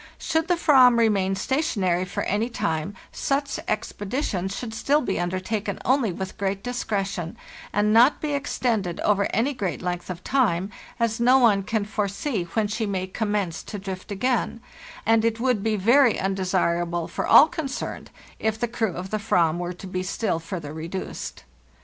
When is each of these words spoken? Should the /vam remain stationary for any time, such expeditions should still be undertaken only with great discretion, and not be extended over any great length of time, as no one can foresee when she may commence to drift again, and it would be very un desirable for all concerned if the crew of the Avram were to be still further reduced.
Should 0.17 0.47
the 0.47 0.55
/vam 0.55 0.97
remain 0.97 1.35
stationary 1.35 2.05
for 2.05 2.23
any 2.23 2.49
time, 2.49 2.95
such 3.11 3.59
expeditions 3.67 4.55
should 4.55 4.73
still 4.73 5.01
be 5.01 5.19
undertaken 5.19 5.77
only 5.85 6.11
with 6.11 6.39
great 6.39 6.63
discretion, 6.63 7.37
and 7.71 7.93
not 7.93 8.19
be 8.19 8.33
extended 8.33 8.99
over 9.01 9.27
any 9.31 9.53
great 9.53 9.79
length 9.79 10.09
of 10.09 10.23
time, 10.23 10.71
as 10.99 11.19
no 11.19 11.37
one 11.37 11.61
can 11.61 11.85
foresee 11.85 12.45
when 12.55 12.67
she 12.67 12.87
may 12.87 13.05
commence 13.05 13.61
to 13.61 13.77
drift 13.77 14.11
again, 14.11 14.59
and 15.05 15.23
it 15.23 15.39
would 15.39 15.61
be 15.61 15.75
very 15.75 16.19
un 16.19 16.33
desirable 16.33 17.07
for 17.07 17.27
all 17.27 17.47
concerned 17.47 18.09
if 18.39 18.59
the 18.59 18.67
crew 18.67 18.95
of 18.95 19.11
the 19.11 19.17
Avram 19.19 19.59
were 19.59 19.73
to 19.73 19.85
be 19.85 20.01
still 20.01 20.39
further 20.39 20.73
reduced. 20.73 21.43